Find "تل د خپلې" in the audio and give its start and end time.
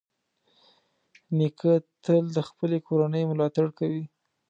2.03-2.77